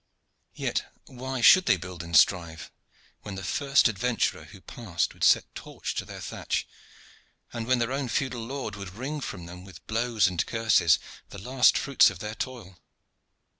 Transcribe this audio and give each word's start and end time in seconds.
Yet 0.55 0.91
why 1.05 1.41
should 1.41 1.67
they 1.67 1.77
build 1.77 2.01
and 2.01 2.17
strive, 2.17 2.71
when 3.21 3.35
the 3.35 3.43
first 3.43 3.87
adventurer 3.87 4.45
who 4.45 4.59
passed 4.59 5.13
would 5.13 5.23
set 5.23 5.53
torch 5.53 5.93
to 5.93 6.05
their 6.05 6.19
thatch, 6.19 6.67
and 7.53 7.67
when 7.67 7.77
their 7.77 7.91
own 7.91 8.07
feudal 8.09 8.43
lord 8.43 8.75
would 8.75 8.95
wring 8.95 9.21
from 9.21 9.45
them 9.45 9.63
with 9.63 9.85
blows 9.85 10.27
and 10.27 10.43
curses 10.43 10.97
the 11.29 11.37
last 11.37 11.77
fruits 11.77 12.09
of 12.09 12.17
their 12.17 12.33
toil? 12.33 12.79